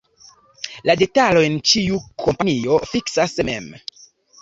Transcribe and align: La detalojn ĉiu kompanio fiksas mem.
La 0.91 0.95
detalojn 1.01 1.59
ĉiu 1.73 2.01
kompanio 2.25 2.83
fiksas 2.97 3.41
mem. 3.53 3.73